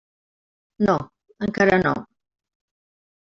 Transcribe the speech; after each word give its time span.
No, 0.87 0.95
encara 1.47 1.77
no. 1.83 1.93